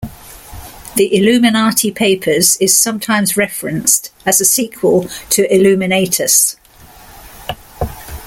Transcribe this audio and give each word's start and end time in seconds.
"The 0.95 1.15
Illuminati 1.15 1.91
Papers" 1.91 2.57
is 2.57 2.75
sometimes 2.75 3.37
referenced 3.37 4.09
as 4.25 4.41
a 4.41 4.45
sequel 4.45 5.07
to 5.29 5.47
"Illuminatus! 5.53 6.55